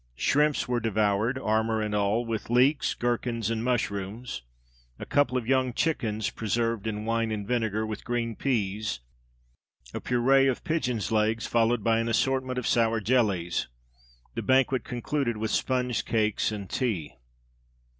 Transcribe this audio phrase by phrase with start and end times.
[0.15, 4.41] Shrimps were devoured, armour and all, with leeks, gherkins, and mushrooms.
[4.97, 9.01] A couple of young chickens preserved in wine and vinegar, with green peas,
[9.93, 13.67] a purée of pigeon's legs followed by an assortment of sour jellies.
[14.33, 17.17] The banquet concluded with sponge cakes and tea.